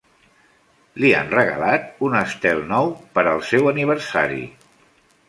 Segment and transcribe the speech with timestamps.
[1.03, 4.41] Li han regalat un estel nou per al seu aniversari.